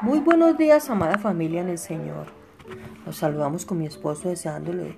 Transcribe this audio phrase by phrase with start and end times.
[0.00, 2.26] Muy buenos días, amada familia en el Señor.
[3.06, 4.96] Nos saludamos con mi esposo deseándole,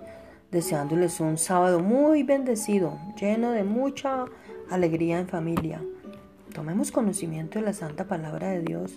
[0.50, 4.24] deseándoles un sábado muy bendecido, lleno de mucha
[4.70, 5.82] alegría en familia.
[6.54, 8.96] Tomemos conocimiento de la santa palabra de Dios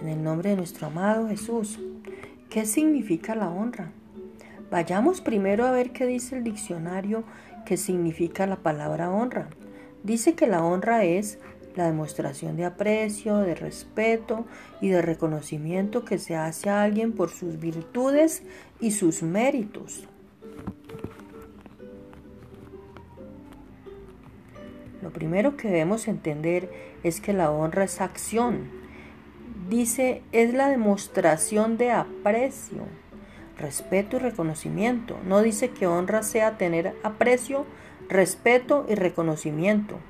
[0.00, 1.80] en el nombre de nuestro amado Jesús.
[2.50, 3.90] ¿Qué significa la honra?
[4.70, 7.24] Vayamos primero a ver qué dice el diccionario
[7.64, 9.48] que significa la palabra honra.
[10.04, 11.38] Dice que la honra es
[11.78, 14.44] la demostración de aprecio, de respeto
[14.80, 18.42] y de reconocimiento que se hace a alguien por sus virtudes
[18.80, 20.08] y sus méritos.
[25.00, 26.68] Lo primero que debemos entender
[27.04, 28.68] es que la honra es acción.
[29.70, 32.82] Dice, es la demostración de aprecio,
[33.56, 35.16] respeto y reconocimiento.
[35.24, 37.66] No dice que honra sea tener aprecio,
[38.08, 40.00] respeto y reconocimiento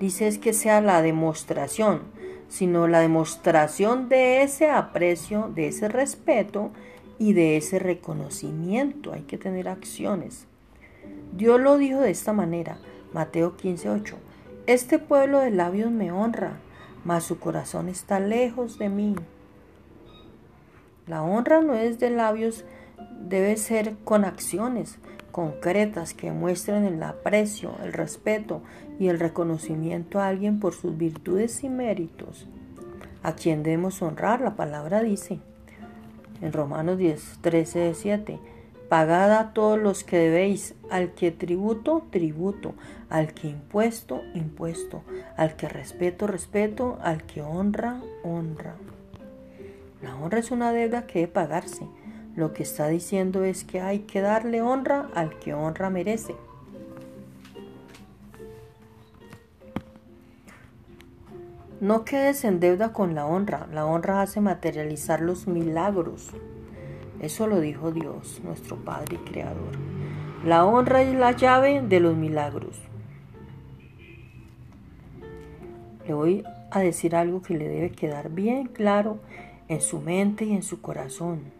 [0.00, 2.00] dice es que sea la demostración,
[2.48, 6.70] sino la demostración de ese aprecio, de ese respeto
[7.18, 9.12] y de ese reconocimiento.
[9.12, 10.46] Hay que tener acciones.
[11.32, 12.78] Dios lo dijo de esta manera,
[13.12, 14.16] Mateo 15:8.
[14.66, 16.58] Este pueblo de labios me honra,
[17.04, 19.14] mas su corazón está lejos de mí.
[21.06, 22.64] La honra no es de labios,
[23.20, 24.98] debe ser con acciones
[25.30, 28.62] concretas que muestren el aprecio, el respeto
[28.98, 32.46] y el reconocimiento a alguien por sus virtudes y méritos.
[33.22, 35.40] A quien debemos honrar, la palabra dice
[36.40, 38.38] en Romanos 10, 13, 7.
[38.88, 42.74] Pagad a todos los que debéis, al que tributo, tributo,
[43.08, 45.02] al que impuesto, impuesto,
[45.36, 48.74] al que respeto, respeto, al que honra, honra.
[50.02, 51.86] La honra es una deuda que debe pagarse
[52.36, 56.34] lo que está diciendo es que hay que darle honra al que honra merece.
[61.80, 63.66] No quedes en deuda con la honra.
[63.72, 66.30] La honra hace materializar los milagros.
[67.20, 69.72] Eso lo dijo Dios, nuestro Padre y Creador.
[70.44, 72.80] La honra es la llave de los milagros.
[76.06, 79.18] Le voy a decir algo que le debe quedar bien claro
[79.68, 81.59] en su mente y en su corazón.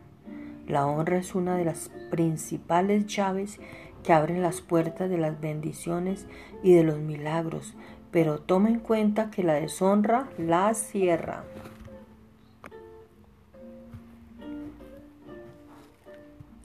[0.71, 3.59] La honra es una de las principales llaves
[4.05, 6.29] que abren las puertas de las bendiciones
[6.63, 7.75] y de los milagros,
[8.13, 11.43] pero toma en cuenta que la deshonra la cierra.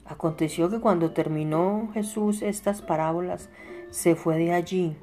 [0.04, 3.50] Aconteció que cuando terminó Jesús estas parábolas,
[3.90, 4.96] se fue de allí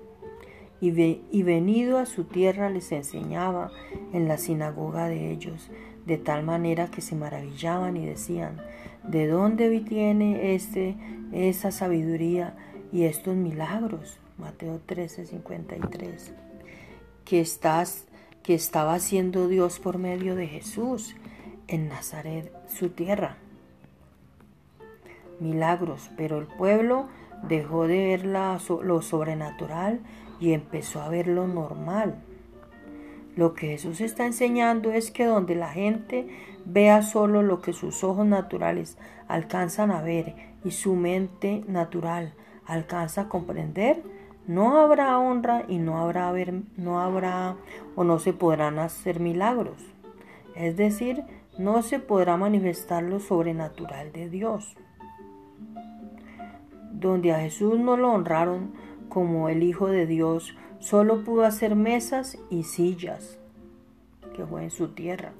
[0.85, 3.71] y, venido a su tierra les enseñaba
[4.11, 5.71] en la sinagoga de ellos,
[6.05, 8.61] de tal manera que se maravillaban y decían,
[9.03, 10.95] ¿De dónde viene este,
[11.31, 12.55] esa sabiduría
[12.91, 14.17] y estos milagros?
[14.37, 16.33] Mateo 13, 53.
[17.23, 18.05] Que, estás,
[18.43, 21.15] que estaba haciendo Dios por medio de Jesús
[21.67, 23.37] en Nazaret, su tierra.
[25.39, 27.07] Milagros, pero el pueblo
[27.47, 30.01] dejó de ver lo sobrenatural
[30.39, 32.15] y empezó a ver lo normal.
[33.35, 36.27] Lo que Jesús está enseñando es que donde la gente
[36.65, 42.33] vea solo lo que sus ojos naturales alcanzan a ver y su mente natural
[42.65, 44.03] alcanza a comprender,
[44.47, 47.55] no habrá honra y no habrá, ver, no habrá
[47.95, 49.81] o no se podrán hacer milagros.
[50.55, 51.23] Es decir,
[51.57, 54.75] no se podrá manifestar lo sobrenatural de Dios.
[56.91, 58.73] Donde a Jesús no lo honraron
[59.13, 63.39] como el Hijo de Dios, Solo pudo hacer mesas y sillas,
[64.35, 65.31] que fue en su tierra.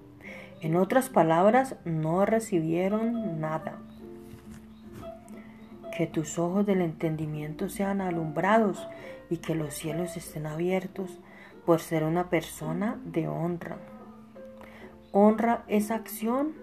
[0.61, 3.77] En otras palabras, no recibieron nada.
[5.97, 8.87] Que tus ojos del entendimiento sean alumbrados
[9.29, 11.19] y que los cielos estén abiertos
[11.65, 13.79] por ser una persona de honra.
[15.11, 16.53] Honra es acción,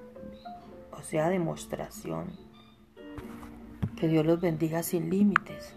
[0.90, 2.28] o sea, demostración.
[3.94, 5.76] Que Dios los bendiga sin límites.